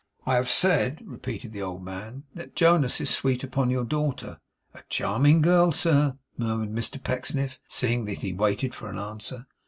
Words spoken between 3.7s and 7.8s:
daughter.' 'A charming girl, sir,' murmured Mr Pecksniff,